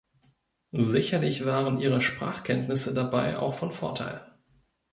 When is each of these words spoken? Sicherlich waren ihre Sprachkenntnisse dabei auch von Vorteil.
Sicherlich 0.79 1.45
waren 1.45 1.77
ihre 1.79 2.01
Sprachkenntnisse 2.01 2.95
dabei 2.95 3.37
auch 3.37 3.53
von 3.53 3.71
Vorteil. 3.71 4.25